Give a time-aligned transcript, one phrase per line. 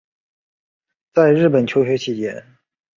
[1.13, 2.43] 在日本求学期间